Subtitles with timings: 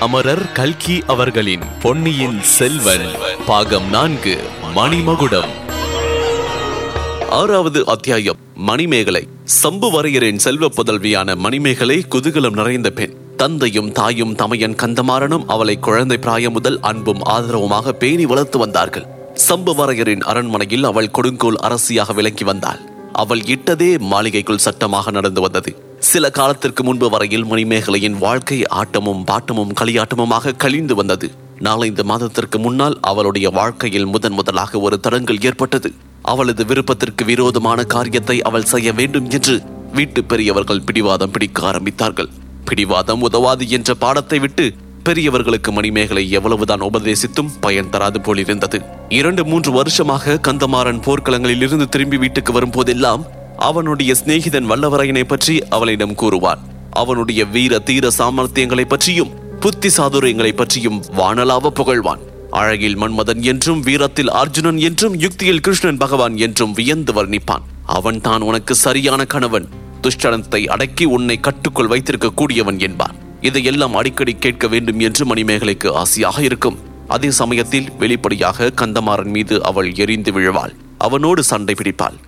[0.00, 3.06] அமரர் கல்கி அவர்களின் பொன்னியின் செல்வன்
[3.46, 4.40] பாகம் நான்கு
[4.74, 5.48] மணிமகுடம்.
[7.30, 9.28] ஆறாவது அத்தியாயம் மணிமேகலை.
[9.62, 13.14] சம்புவரையரின் செல்வ புதல்வியான மணிமேகலை குதூகலம் நிறைந்த பெண்.
[13.36, 19.06] தந்தையும் தாயும் தமையன் கந்தமாறனும் அவளை குழந்தை பிராயம் முதல் அன்பும் ஆதரவுமாக பேணி வளர்த்து வந்தார்கள்.
[19.48, 22.80] சம்புவரையரின் அரண்மனையில் அவள் கொடுங்கோல் அரசியாக விளங்கி வந்தாள்.
[23.12, 25.93] அவள் இட்டதே மாளிகைக்குள் சட்டமாக நடந்து வந்தது.
[26.08, 31.28] சில காலத்திற்கு முன்பு வரையில் மணிமேகலையின் வாழ்க்கை ஆட்டமும் பாட்டமும் களியாட்டமுமாக கழிந்து வந்தது.
[31.58, 35.90] நாலந்து மாதத்திற்கு முன்னால் அவளுடைய வாழ்க்கையில் முதன் முதலாக ஒரு தடங்கல் ஏற்பட்டது.
[36.22, 39.54] அவளது விருப்பத்திற்கு விரோதமான காரியத்தை அவள் செய்ய வேண்டும் என்று
[39.92, 42.30] வீட்டு பெரியவர்கள் பிடிவாதம் பிடிக்க ஆரம்பித்தார்கள்.
[42.64, 44.66] பிடிவாதம் உதவாது என்ற பாடத்தை விட்டு
[45.02, 48.78] பெரியவர்களுக்கு மணிமேகலை எவ்வளவுதான் உபதேசித்தும் பயன் தராது போலிருந்தது.
[49.08, 53.24] இரண்டு மூன்று வருஷமாக கந்தமாறன் போர்க்களங்களில் இருந்து திரும்பி வீட்டுக்கு வரும் போதெல்லாம்
[53.56, 56.58] அவனுடைய சிநேகிதன் வல்லவரையனை பற்றி அவளிடம் கூறுவான்.
[56.90, 62.18] அவனுடைய வீர தீர சாமர்த்தியங்களை பற்றியும் புத்தி சாதுரியங்களை பற்றியும் வானலாவ புகழ்வான்.
[62.50, 67.62] அழகில் மன்மதன் என்றும் வீரத்தில் அர்ஜுனன் என்றும் யுக்தியில் கிருஷ்ணன் பகவான் என்றும் வியந்து வர்ணிப்பான்.
[67.84, 69.68] அவன் தான் உனக்கு சரியான கணவன்.
[70.02, 73.16] துஷ்டனத்தை அடக்கி உன்னை கட்டுக்குள் வைத்திருக்க கூடியவன் என்பான்.
[73.40, 76.78] இதையெல்லாம் அடிக்கடி கேட்க வேண்டும் என்று மணிமேகலைக்கு ஆசையாக இருக்கும்.
[77.08, 80.74] அதே சமயத்தில் வெளிப்படையாக கந்தமாறன் மீது அவள் எரிந்து விழுவாள்.
[80.98, 82.18] அவனோடு சண்டை பிடிப்பாள்.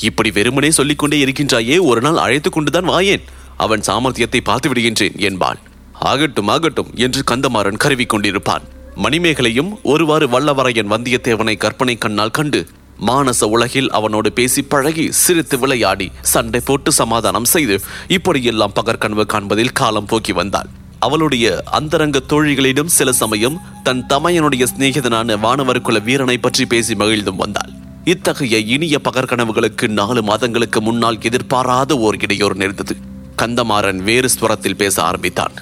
[0.00, 3.22] இப்படி வெறுமனே சொல்லிக்கொண்டே இருக்கின்றாயே ஒரு நாள் அழைத்துக் கொண்டுதான் வாயேன்.
[3.56, 5.58] அவன் சாமர்த்தியத்தை பார்த்து விடுகின்றேன் என்பாள்.
[5.92, 8.62] ஆகட்டும் ஆகட்டும் என்று கந்தமாறன் கருவிக் கொண்டிருப்பான்.
[8.96, 12.66] மணிமேகலையும் ஒருவாறு வல்லவரையன் வந்தியத்தேவனை கற்பனை கண்ணால் கண்டு
[13.06, 20.04] மானச உலகில் அவனோடு பேசி பழகி சிரித்து விளையாடி சண்டை போட்டு சமாதானம் செய்து இப்படியெல்லாம் பகற்கனவு காண்பதில் காலம்
[20.04, 20.68] போக்கி வந்தாள்.
[20.98, 27.77] அவளுடைய அந்தரங்க தோழிகளிடம் சில சமயம் தன் தமையனுடைய சிநேகிதனான வானவர்குல வீரனை பற்றி பேசி மகிழ்ந்தும் வந்தாள்.
[28.10, 32.94] இத்தகைய இனிய பகற்கனவுகளுக்கு நாலு மாதங்களுக்கு முன்னால் எதிர்பாராத ஓர் இடையூறு நேர்ந்தது.
[33.40, 35.54] கந்தமாறன் வேறு ஸ்வரத்தில் பேச ஆரம்பித்தான்.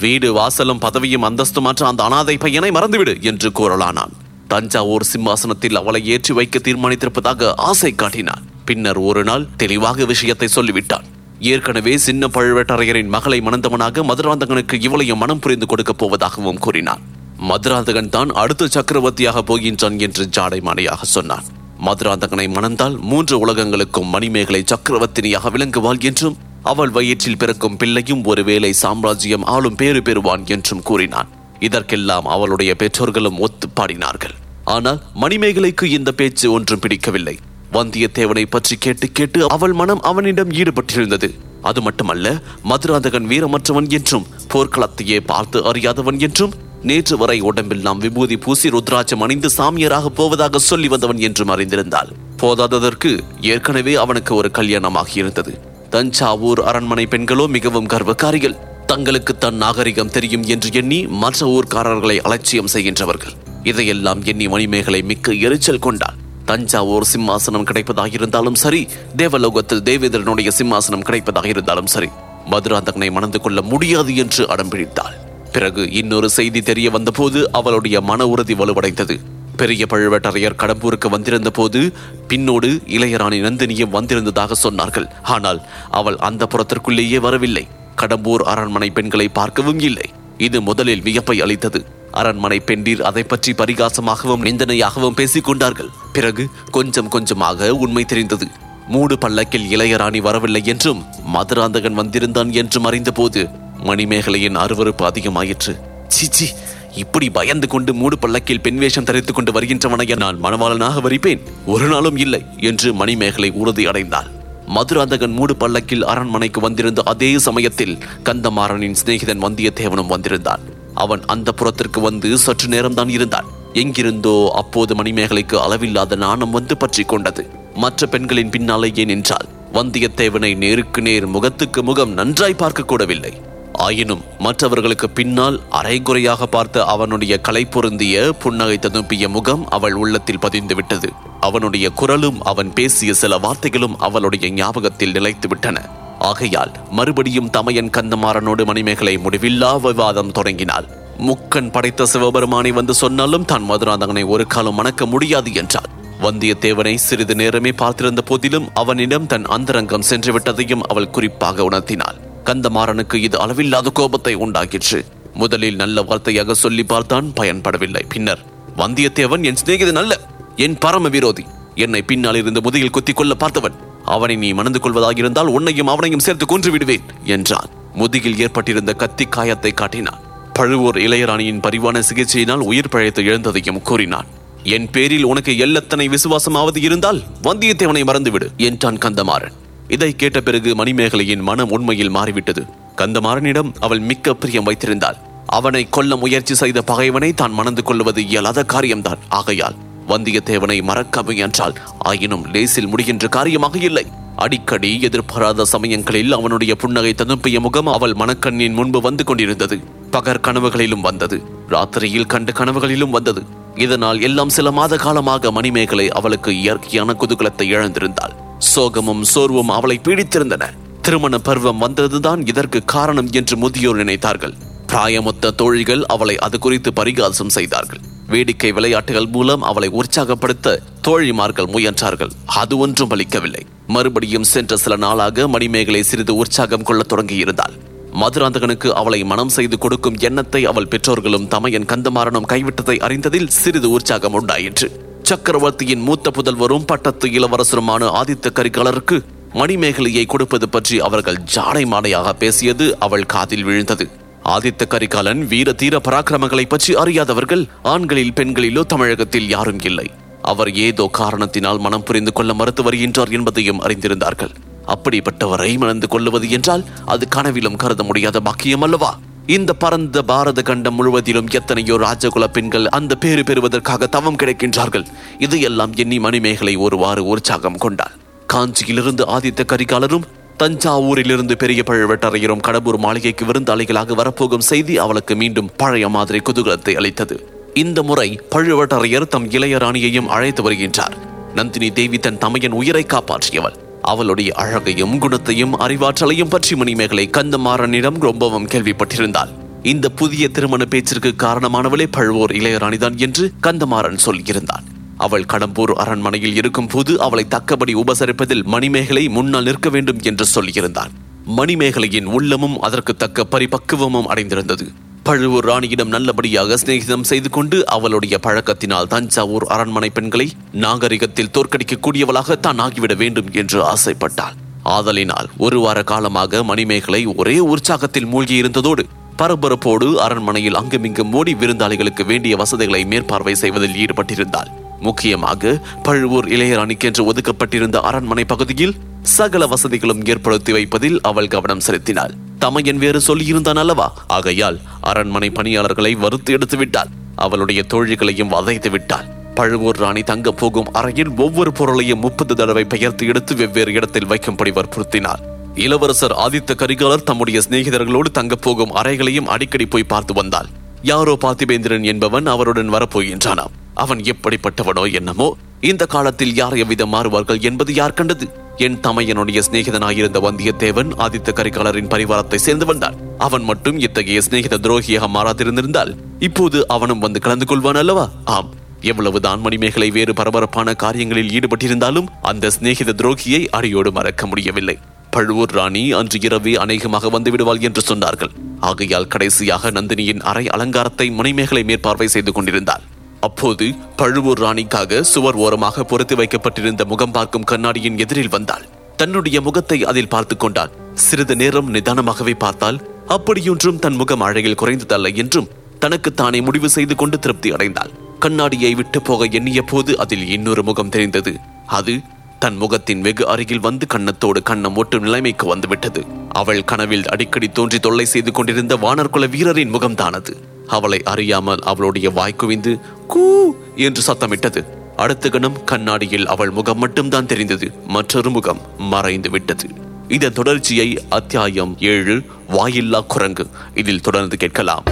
[0.00, 4.14] வீடு வாசலும் பதவியும் அந்தஸ்துமாற்ற அந்த அனாதை பையனை மறந்துவிடு என்று கூறலானான்.
[4.48, 8.44] தஞ்சாவூர் சிம்மாசனத்தில் அவளை ஏற்றி வைக்க தீர்மானித்திருப்பதாக ஆசை காட்டினான்.
[8.64, 11.08] பின்னர் ஒரு நாள் தெளிவாக விஷயத்தை சொல்லிவிட்டான்.
[11.52, 17.04] ஏற்கனவே சின்ன பழுவேட்டரையரின் மகளை மணந்தவனாக மதுராந்தகனுக்கு இவளையும் மனம் புரிந்து கொடுக்கப் போவதாகவும் கூறினான்.
[17.50, 21.46] மதுராந்தகன் தான் அடுத்த சக்கரவர்த்தியாக போகின்றான் என்று ஜாடைமானையாக சொன்னான்.
[21.86, 29.78] மதுராந்தகனை மணந்தால் மூன்று உலகங்களுக்கும் மணிமேகலை சக்கரவர்த்தினியாக விளங்குவாள் என்றும் அவள் வயிற்றில் பிறக்கும் பிள்ளையும் ஒருவேளை சாம்ராஜ்யம் ஆளும்
[29.80, 31.32] பேறு பெறுவான் என்றும் கூறினான்.
[31.60, 34.36] இதற்கெல்லாம் அவளுடைய பெற்றோர்களும் ஒத்து பாடினார்கள்
[34.74, 37.36] ஆனால் மணிமேகலைக்கு இந்த பேச்சு ஒன்றும் பிடிக்கவில்லை.
[37.72, 41.28] வந்தியத்தேவனை பற்றி கேட்டு கேட்டு அவள் மனம் அவனிடம் ஈடுபட்டிருந்தது.
[41.62, 42.26] அது மட்டுமல்ல
[42.70, 49.48] மதுராந்தகன் வீரமற்றவன் என்றும் போர்க்களத்தையே பார்த்து அறியாதவன் என்றும் நேற்று வரை உடம்பில் நாம் விபூதி பூசி ருத்ராட்சம் அணிந்து
[49.56, 52.10] சாமியராக போவதாக சொல்லி வந்தவன் என்றும் அறிந்திருந்தாள்.
[52.42, 55.60] போதாததற்கு ஏற்கனவே அவனுக்கு ஒரு கல்யாணமாகி இருந்தது.
[55.90, 58.56] தஞ்சாவூர் அரண்மனை பெண்களோ மிகவும் கர்வக்காரிகள்.
[58.86, 63.34] தங்களுக்கு தன் நாகரிகம் தெரியும் என்று எண்ணி மற்ற ஊர்க்காரர்களை அலட்சியம் செய்கின்றவர்கள்.
[63.62, 66.18] இதையெல்லாம் எண்ணி மணிமேகலை மிக்க எரிச்சல் கொண்டாள்.
[66.44, 72.08] தஞ்சாவூர் சிம்மாசனம் கிடைப்பதாக இருந்தாலும் சரி தேவலோகத்தில் தேவேந்திரனுடைய சிம்மாசனம் கிடைப்பதாக இருந்தாலும் சரி
[72.50, 75.14] மதுராந்தகனை மணந்து கொள்ள முடியாது என்று அடம்பிடித்தாள்
[75.54, 79.16] பிறகு இன்னொரு செய்தி தெரிய வந்தபோது அவளுடைய மன உறுதி வலுவடைந்தது.
[79.56, 81.80] பெரிய பழுவேட்டரையர் கடம்பூருக்கு வந்திருந்த போது
[82.28, 85.08] பின்னோடு இளையராணி நந்தினியும் வந்திருந்ததாக சொன்னார்கள்.
[85.34, 85.60] ஆனால்
[85.90, 87.64] அவள் அந்த புறத்திற்குள்ளேயே வரவில்லை.
[88.00, 90.08] கடம்பூர் அரண்மனை பெண்களை பார்க்கவும் இல்லை.
[90.38, 91.80] இது முதலில் வியப்பை அளித்தது.
[92.10, 95.94] அரண்மனை பெண்டீர் அதை பற்றி பரிகாசமாகவும் நிந்தனையாகவும் பேசிக் கொண்டார்கள்.
[96.12, 98.46] பிறகு கொஞ்சம் கொஞ்சமாக உண்மை தெரிந்தது.
[98.88, 101.02] மூடு பல்லக்கில் இளையராணி வரவில்லை என்றும்
[101.34, 103.42] மதுராந்தகன் வந்திருந்தான் என்றும் அறிந்தபோது
[103.84, 105.72] மணிமேகலையின் அருவருப்பு அதிகமாயிற்று.
[106.08, 106.46] சிச்சி
[106.94, 111.40] இப்படி பயந்து கொண்டு மூடு பல்லக்கில் பெண் வேஷம் தரித்து கொண்டு வருகின்றவனைய நான் மணவாளனாக வரிப்பேன்?
[111.66, 114.28] ஒரு நாளும் இல்லை என்று மணிமேகலை உறுதி அடைந்தாள்.
[114.66, 120.62] மதுராந்தகன் மூடு பல்லக்கில் அரண்மனைக்கு வந்திருந்த அதே சமயத்தில் கந்தமாறனின் சிநேகிதன் வந்தியத்தேவனும் வந்திருந்தான்.
[120.94, 123.48] அவன் அந்த புறத்திற்கு வந்து சற்று நேரம்தான் இருந்தான்.
[123.72, 127.44] எங்கிருந்தோ அப்போது மணிமேகலைக்கு அளவில்லாத நாணம் வந்து பற்றி கொண்டது.
[127.74, 129.48] மற்ற பெண்களின் பின்னாலேயே நின்றாள்.
[129.72, 133.32] வந்தியத்தேவனை நேருக்கு நேர் முகத்துக்கு முகம் நன்றாய் பார்க்க கூடவில்லை.
[133.74, 141.08] ஆயினும் மற்றவர்களுக்கு பின்னால் அரைகுறையாக பார்த்த அவனுடைய கலை பொருந்திய புன்னகை ததும்பிய முகம் அவள் உள்ளத்தில் பதிந்துவிட்டது.
[141.40, 145.84] அவனுடைய குரலும் அவன் பேசிய சில வார்த்தைகளும் அவளுடைய ஞாபகத்தில் நிலைத்துவிட்டன.
[146.18, 150.88] ஆகையால் மறுபடியும் தமையன் கந்தமாறனோடு மணிமேகலை முடிவில்லா விவாதம் தொடங்கினாள்.
[151.18, 155.90] முக்கன் படைத்த சிவபெருமானை வந்து சொன்னாலும் தான் மதுராந்தகனை ஒரு காலம் மணக்க முடியாது என்றாள்.
[156.22, 162.23] வந்தியத்தேவனை சிறிது நேரமே பார்த்திருந்த போதிலும் அவனிடம் தன் அந்தரங்கம் சென்று விட்டதையும் அவள் குறிப்பாக உணர்த்தினாள்.
[162.44, 165.00] கந்தமாறனுக்கு இது அளவில்லாத கோபத்தை உண்டாக்கிற்று.
[165.34, 168.02] முதலில் நல்ல வார்த்தையாக சொல்லி பார்த்தான் பயன்படவில்லை.
[168.08, 168.42] பின்னர்
[168.76, 170.20] வந்தியத்தேவன் என் சிநேகிதன் அல்ல
[170.56, 171.44] என் பரம விரோதி.
[171.74, 173.78] என்னை பின்னால் இருந்து முதுகில் குத்திக் கொள்ள பார்த்தவன்.
[174.04, 177.70] அவனை நீ மணந்து கொள்வதாக இருந்தால் உன்னையும் அவனையும் சேர்த்து கொன்று விடுவேன் என்றான்.
[177.94, 180.22] முதுகில் ஏற்பட்டிருந்த கத்தி காயத்தை காட்டினான்.
[180.52, 184.28] பழுவூர் இளையராணியின் பரிவான சிகிச்சையினால் உயிர் பழைத்து எழுந்ததையும் கூறினான்.
[184.62, 189.56] என் பேரில் உனக்கு எல்லத்தனை விசுவாசமாவது இருந்தால் வந்தியத்தேவனை மறந்துவிடு என்றான் கந்தமாறன்.
[189.88, 192.66] இதை கேட்ட பிறகு மணிமேகலையின் மனம் உண்மையில் மாறிவிட்டது.
[192.96, 195.16] கந்தமாறனிடம் அவள் மிக்க பிரியம் வைத்திருந்தாள்.
[195.46, 199.18] அவனை கொல்ல முயற்சி செய்த பகைவனை தான் மணந்து கொள்வது இயலாத காரியம்தான்.
[199.28, 199.74] ஆகையால்
[200.08, 204.06] வந்தியத்தேவனை மறக்க முயன்றால் ஆயினும் லேசில் முடிகின்ற காரியமாக இல்லை.
[204.36, 209.80] அடிக்கடி எதிர்பாராத சமயங்களில் அவனுடைய புன்னகை ததும்பிய முகம் அவள் மனக்கண்ணின் முன்பு வந்து கொண்டிருந்தது.
[210.10, 211.42] பகற் கனவுகளிலும் வந்தது.
[211.68, 213.42] ராத்திரியில் கண்ட கனவுகளிலும் வந்தது.
[213.74, 218.43] இதனால் எல்லாம் சில மாத காலமாக மணிமேகலை அவளுக்கு இயற்கையான குதூகலத்தை இழந்திருந்தாள்.
[218.76, 220.70] சோகமும் சோர்வும் அவளை பீடித்திருந்தன.
[221.02, 224.54] திருமண பருவம் வந்ததுதான் இதற்கு காரணம் என்று முதியோர் நினைத்தார்கள்.
[224.86, 227.98] பிராயமொத்த தோழிகள் அவளை அது குறித்து பரிகாசம் செய்தார்கள்.
[228.26, 232.30] வேடிக்கை விளையாட்டுகள் மூலம் அவளை உற்சாகப்படுத்த தோழிமார்கள் முயன்றார்கள்.
[232.46, 233.60] அது ஒன்றும் பலிக்கவில்லை.
[233.86, 237.92] மறுபடியும் சென்ற சில நாளாக மணிமேகலை சிறிது உற்சாகம் கொள்ளத் தொடங்கியிருந்தாள்.
[238.12, 245.03] மதுராந்தகனுக்கு அவளை மனம் செய்து கொடுக்கும் எண்ணத்தை அவள் பெற்றோர்களும் தமையன் கந்தமாறனும் கைவிட்டதை அறிந்ததில் சிறிது உற்சாகம் உண்டாயிற்று.
[245.28, 249.16] சக்கரவர்த்தியின் மூத்த புதல்வரும் பட்டத்து இளவரசருமான ஆதித்த கரிகாலருக்கு
[249.52, 254.06] மணிமேகலையை கொடுப்பது பற்றி அவர்கள் ஜாடை மாடையாக பேசியது அவள் காதில் விழுந்தது.
[254.48, 260.06] ஆதித்த கரிகாலன் வீர தீர பராக்கிரமங்களை பற்றி அறியாதவர்கள் ஆண்களில் பெண்களிலோ தமிழகத்தில் யாரும் இல்லை.
[260.42, 264.54] அவர் ஏதோ காரணத்தினால் மனம் புரிந்து கொள்ள மறுத்து வருகின்றார் என்பதையும் அறிந்திருந்தார்கள்.
[264.86, 269.12] அப்படிப்பட்டவரை மணந்து கொள்ளுவது என்றால் அது கனவிலும் கருத முடியாத பாக்கியம் அல்லவா?
[269.46, 275.04] இந்த பரந்த பாரத கண்டம் முழுவதிலும் எத்தனையோ ராஜகுல பெண்கள் அந்த பேறு பெறுவதற்காக தவம் கிடைக்கின்றார்கள்.
[275.38, 278.14] இதையெல்லாம் எண்ணி மணிமேகலை ஒருவாறு உற்சாகம் கொண்டாள்.
[278.52, 280.24] காஞ்சியிலிருந்து ஆதித்த கரிகாலரும்
[280.58, 287.48] தஞ்சாவூரிலிருந்து பெரிய பழுவேட்டரையரும் கடம்பூர் மாளிகைக்கு விருந்தாளிகளாக வரப்போகும் செய்தி அவளுக்கு மீண்டும் பழைய மாதிரி குதூகலத்தை அளித்தது.
[287.74, 291.16] இந்த முறை பழுவேட்டரையர் தம் இளையராணியையும் அழைத்து வருகின்றார்.
[291.54, 293.83] நந்தினி தேவி தன் தமையன் உயிரை காப்பாற்றியவள்.
[294.04, 299.52] அவளுடைய அழகையும் குணத்தையும் அறிவாற்றலையும் பற்றி மணிமேகலை கந்தமாறனிடம் ரொம்பவும் கேள்விப்பட்டிருந்தாள்.
[299.82, 304.84] இந்த புதிய திருமண பேச்சிற்கு காரணமானவளே பழுவோர் இளையராணிதான் என்று கந்தமாறன் சொல்லியிருந்தான்.
[305.16, 311.12] அவள் கடம்பூர் அரண்மனையில் இருக்கும் போது அவளை தக்கபடி உபசரிப்பதில் மணிமேகலை முன்னால் நிற்க வேண்டும் என்று சொல்லியிருந்தான்.
[311.56, 314.86] மணிமேகலையின் உள்ளமும் அதற்கு தக்க பரிபக்குவமும் அடைந்திருந்தது.
[315.26, 323.14] பழுவூர் ராணியிடம் நல்லபடியாக சிநேகிதம் செய்து கொண்டு அவளுடைய பழக்கத்தினால் தஞ்சாவூர் அரண்மனை பெண்களை நாகரிகத்தில் தோற்கடிக்கக்கூடியவளாக தான் ஆகிவிட
[323.14, 324.56] வேண்டும் என்று ஆசைப்பட்டாள்.
[324.82, 329.04] ஆதலினால் ஒரு வார காலமாக மணிமேகலை ஒரே உற்சாகத்தில் மூழ்கியிருந்ததோடு
[329.36, 334.70] பரபரப்போடு அரண்மனையில் அங்குமிங்கும் ஓடி விருந்தாளிகளுக்கு வேண்டிய வசதிகளை மேற்பார்வை செய்வதில் ஈடுபட்டிருந்தாள்.
[335.06, 335.72] முக்கியமாக
[336.02, 338.96] பழுவூர் இளையராணிக்கென்று ஒதுக்கப்பட்டிருந்த அரண்மனை பகுதியில்
[339.36, 342.34] சகல வசதிகளும் ஏற்படுத்தி வைப்பதில் அவள் கவனம் செலுத்தினாள்.
[342.58, 344.08] தமையன் வேறு சொல்லியிருந்தான் அல்லவா?
[344.36, 344.78] ஆகையால்
[345.10, 347.12] அரண்மனை பணியாளர்களை வறுத்து எடுத்து விட்டாள்.
[347.36, 349.26] அவளுடைய தோழிகளையும் வதைத்து விட்டாள்.
[349.58, 355.42] பழுவூர் ராணி தங்க போகும் அறையில் ஒவ்வொரு பொருளையும் முப்பது தடவை பெயர்த்து எடுத்து வெவ்வேறு இடத்தில் வைக்கும்படி வற்புறுத்தினார்
[355.84, 360.68] இளவரசர் ஆதித்த கரிகாலர் தம்முடைய சிநேகிதர்களோடு தங்க போகும் அறைகளையும் அடிக்கடி போய் பார்த்து வந்தாள்.
[361.02, 363.74] யாரோ பார்த்திபேந்திரன் என்பவன் அவருடன் வரப்போகின்றானாம்.
[363.94, 368.46] அவன் எப்படிப்பட்டவனோ என்னமோ இந்த காலத்தில் யார் எவ்விதம் மாறுவார்கள் என்பது யார் கண்டது?
[368.76, 373.14] என் தமையனுடைய சிநேகிதனாயிருந்த வந்தியத்தேவன் ஆதித்த கரிகாலரின் பரிவாரத்தை சேர்ந்து வந்தான்.
[373.38, 378.30] அவன் மட்டும் இத்தகைய சிநேகித துரோகியாக மாறாதிருந்திருந்தால் இப்போது அவனும் வந்து கலந்து கொள்வான் அல்லவா?
[378.44, 378.70] ஆம்.
[379.00, 384.98] எவ்வளவுதான் மணிமேகலை வேறு பரபரப்பான காரியங்களில் ஈடுபட்டிருந்தாலும் அந்த சிநேகித துரோகியை அடியோடு மறக்க முடியவில்லை.
[385.30, 388.52] பழுவூர் ராணி அன்று இரவு அநேகமாக வந்துவிடுவாள் என்று சொன்னார்கள்.
[388.80, 393.02] ஆகையால் கடைசியாக நந்தினியின் அறை அலங்காரத்தை மணிமேகலை மேற்பார்வை செய்து கொண்டிருந்தாள்.
[393.46, 393.86] அப்போது
[394.18, 398.84] பழுவூர் ராணிக்காக சுவர் ஓரமாக பொருத்தி வைக்கப்பட்டிருந்த முகம் பார்க்கும் கண்ணாடியின் எதிரில் வந்தாள்.
[399.16, 400.92] தன்னுடைய முகத்தை அதில் பார்த்து கொண்டாள்.
[401.24, 403.00] சிறிது நேரம் நிதானமாகவே பார்த்தால்
[403.36, 405.70] அப்படியொன்றும் தன் முகம் அழகில் குறைந்ததல்ல என்றும்
[406.04, 408.14] தனக்கு தானே முடிவு செய்து கொண்டு திருப்தி அடைந்தாள்.
[408.44, 411.52] கண்ணாடியை விட்டு போக எண்ணிய போது அதில் இன்னொரு முகம் தெரிந்தது.
[411.98, 412.14] அது
[412.62, 416.22] தன் முகத்தின் வெகு அருகில் வந்து கண்ணத்தோடு கண்ணம் ஒட்டும் நிலைமைக்கு வந்துவிட்டது.
[416.60, 420.54] அவள் கனவில் அடிக்கடி தோன்றி தொல்லை செய்து கொண்டிருந்த வானர்குல வீரரின் முகம்தானது.
[420.86, 424.84] அவளை அறியாமல் அவளுடைய வாய் குவிந்து கூ என்று சத்தமிட்டது.
[425.16, 427.92] அடுத்த கணம் கண்ணாடியில் அவள் முகம் மட்டும்தான் தெரிந்தது.
[428.06, 429.88] மற்றொரு முகம் மறைந்து விட்டது.
[430.28, 435.04] இதன் தொடர்ச்சியை அத்தியாயம் ஏழு வாயில்லா குரங்கு இதில் தொடர்ந்து கேட்கலாம்.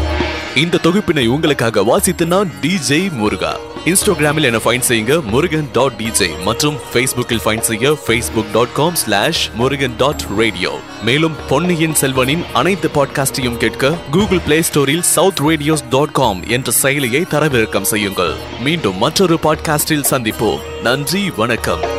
[0.56, 3.56] இந்த தொகுப்பினை உங்களுக்காக வாசித்து நான் டிஜே முருகா.
[3.84, 9.50] இன்ஸ்டாகிராமில் என ஃபைண்ட் செய்யுங்க முருகன் டாட் டிஜே மற்றும் ஃபேஸ்புக்கில் ஃபைண்ட் செய்ய Facebook dot com slash
[9.54, 16.12] Murugan dot radio மேலும் பொன்னியின் செல்வனின் அனைத்து பாட்காஸ்டையும் கேட்க கூகுள் பிளே ஸ்டோரில் சவுத் ரேடியோஸ் டாட்
[16.12, 18.34] காம் என்ற செயலியை தரவிறக்கம் செய்யுங்கள்.
[18.62, 20.60] மீண்டும் மற்றொரு பாட்காஸ்டில் சந்திப்போம்.
[20.82, 21.91] நன்றி வணக்கம்.